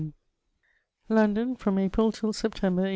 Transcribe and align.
365 1.09 1.15
London, 1.15 1.55
from 1.55 1.77
April 1.77 2.11
till 2.11 2.33
September, 2.33 2.81
1822. 2.81 2.89